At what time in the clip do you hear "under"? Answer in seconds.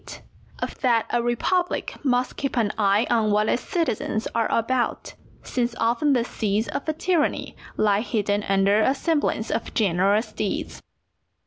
8.49-8.81